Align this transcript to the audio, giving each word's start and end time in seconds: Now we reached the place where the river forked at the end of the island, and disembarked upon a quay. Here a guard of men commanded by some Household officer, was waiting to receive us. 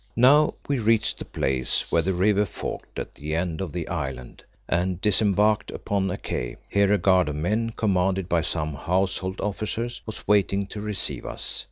Now 0.15 0.55
we 0.67 0.79
reached 0.79 1.19
the 1.19 1.25
place 1.25 1.91
where 1.91 2.01
the 2.01 2.15
river 2.15 2.43
forked 2.47 2.97
at 2.97 3.13
the 3.13 3.35
end 3.35 3.61
of 3.61 3.71
the 3.71 3.87
island, 3.87 4.43
and 4.67 4.99
disembarked 4.99 5.69
upon 5.69 6.09
a 6.09 6.17
quay. 6.17 6.55
Here 6.67 6.91
a 6.91 6.97
guard 6.97 7.29
of 7.29 7.35
men 7.35 7.69
commanded 7.77 8.27
by 8.27 8.41
some 8.41 8.73
Household 8.73 9.39
officer, 9.39 9.87
was 10.07 10.27
waiting 10.27 10.65
to 10.69 10.81
receive 10.81 11.23
us. 11.23 11.59